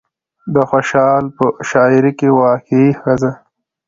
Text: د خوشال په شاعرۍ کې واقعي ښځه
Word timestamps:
د 0.53 0.55
خوشال 0.69 1.23
په 1.37 1.45
شاعرۍ 1.69 2.11
کې 2.19 2.27
واقعي 2.41 2.89
ښځه 3.01 3.31